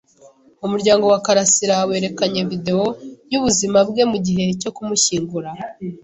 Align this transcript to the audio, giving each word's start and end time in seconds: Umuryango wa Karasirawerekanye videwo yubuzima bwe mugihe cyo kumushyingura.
Umuryango 0.65 1.03
wa 1.11 1.19
Karasirawerekanye 1.25 2.41
videwo 2.51 2.85
yubuzima 3.31 3.79
bwe 3.89 4.03
mugihe 4.11 4.43
cyo 4.61 4.71
kumushyingura. 4.75 5.49